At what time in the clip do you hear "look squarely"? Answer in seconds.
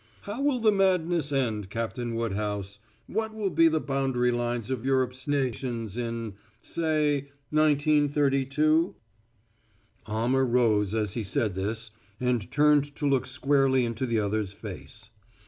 13.05-13.85